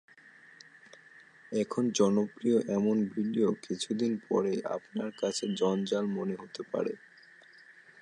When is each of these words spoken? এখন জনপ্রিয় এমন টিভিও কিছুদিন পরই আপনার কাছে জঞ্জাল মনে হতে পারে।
এখন 1.51 1.83
জনপ্রিয় 1.91 2.57
এমন 2.77 2.97
টিভিও 3.11 3.49
কিছুদিন 3.65 4.11
পরই 4.27 4.57
আপনার 4.75 5.09
কাছে 5.21 5.45
জঞ্জাল 5.59 6.05
মনে 6.17 6.35
হতে 6.35 6.61
পারে। 6.71 6.93